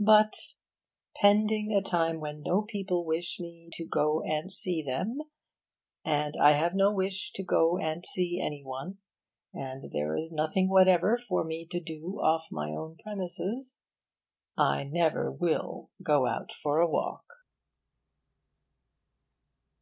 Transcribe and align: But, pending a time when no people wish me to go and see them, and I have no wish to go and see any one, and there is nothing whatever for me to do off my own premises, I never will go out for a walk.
But, 0.00 0.34
pending 1.14 1.74
a 1.74 1.82
time 1.82 2.18
when 2.18 2.40
no 2.42 2.62
people 2.62 3.04
wish 3.04 3.38
me 3.38 3.68
to 3.74 3.84
go 3.84 4.22
and 4.22 4.50
see 4.50 4.80
them, 4.82 5.18
and 6.02 6.38
I 6.38 6.52
have 6.52 6.74
no 6.74 6.90
wish 6.90 7.32
to 7.32 7.42
go 7.42 7.76
and 7.76 8.02
see 8.06 8.40
any 8.40 8.64
one, 8.64 8.96
and 9.52 9.92
there 9.92 10.16
is 10.16 10.32
nothing 10.32 10.70
whatever 10.70 11.18
for 11.18 11.44
me 11.44 11.66
to 11.70 11.80
do 11.80 12.18
off 12.22 12.46
my 12.50 12.70
own 12.70 12.96
premises, 12.96 13.82
I 14.56 14.84
never 14.84 15.30
will 15.30 15.90
go 16.02 16.26
out 16.28 16.50
for 16.50 16.78
a 16.80 16.88
walk. 16.88 17.26